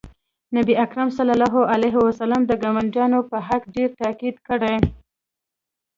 [0.55, 4.75] نبي کریم صلی الله علیه وسلم د ګاونډي په حق ډېر تاکید کړی